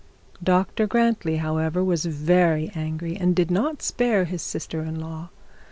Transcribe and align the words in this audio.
Dr 0.43 0.87
Grantly, 0.87 1.37
however, 1.37 1.83
was 1.83 2.05
very 2.05 2.71
angry, 2.73 3.15
and 3.17 3.35
did 3.35 3.51
not 3.51 3.83
spare 3.83 4.25
his 4.25 4.41
sister 4.41 4.81
in 4.81 4.99
law. 4.99 5.29